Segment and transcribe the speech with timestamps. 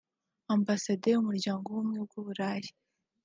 [0.55, 2.69] Ambasaderi w’Umuryango w’Ubumwe bw’u Burayi